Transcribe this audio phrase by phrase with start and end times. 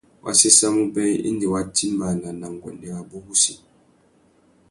[0.23, 3.53] Wa séssamú being indi wa timbāna nà nguêndê rabú wussi.